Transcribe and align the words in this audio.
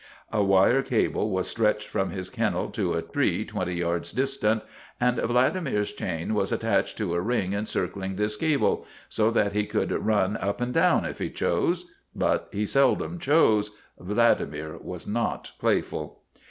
A 0.33 0.43
wire 0.43 0.81
cable 0.81 1.29
was 1.29 1.47
stretched 1.47 1.87
from 1.87 2.09
his 2.09 2.31
kennel 2.31 2.71
to 2.71 2.93
a 2.95 3.03
tree 3.03 3.45
twenty 3.45 3.75
yards 3.75 4.11
distant, 4.11 4.63
and 4.99 5.19
Vladimir's 5.21 5.93
chain 5.93 6.33
was 6.33 6.51
at 6.51 6.61
tached 6.61 6.97
to 6.97 7.13
a 7.13 7.21
ring 7.21 7.53
encircling 7.53 8.15
this 8.15 8.35
cable, 8.35 8.87
so 9.09 9.29
that 9.29 9.53
he 9.53 9.67
could 9.67 9.91
run 9.91 10.37
up 10.37 10.59
and 10.59 10.73
down 10.73 11.05
if 11.05 11.19
he 11.19 11.29
chose. 11.29 11.85
But 12.15 12.49
he 12.51 12.65
seldom 12.65 13.19
chose; 13.19 13.69
Vladimir 13.99 14.79
was 14.81 15.05
not 15.05 15.51
playful. 15.59 16.21